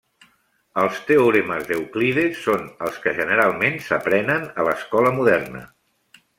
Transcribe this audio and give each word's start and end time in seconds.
Els 0.83 1.01
teoremes 1.09 1.67
d'Euclides 1.67 2.41
són 2.47 2.65
els 2.87 2.97
que 3.05 3.15
generalment 3.21 3.79
s'aprenen 3.89 4.51
a 4.63 4.69
l'escola 4.71 5.17
moderna. 5.23 5.67